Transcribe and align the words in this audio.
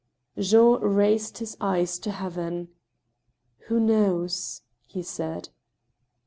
Jean 0.39 0.81
raised 0.81 1.37
his 1.37 1.55
eyes 1.61 1.99
to 1.99 2.09
heaven." 2.09 2.69
Who 3.67 3.79
knows?" 3.79 4.63
he 4.87 5.03
said. 5.03 5.49